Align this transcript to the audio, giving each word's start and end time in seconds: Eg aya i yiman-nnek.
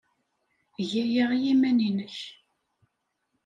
Eg 0.81 0.91
aya 1.03 1.25
i 1.33 1.37
yiman-nnek. 1.43 2.17